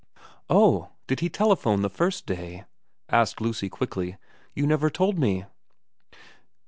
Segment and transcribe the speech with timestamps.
[0.49, 0.89] 'Oh?
[1.05, 2.65] Did he telephone the first day?'
[3.09, 4.17] asked Lucy quickly.'
[4.55, 5.45] You never told me.'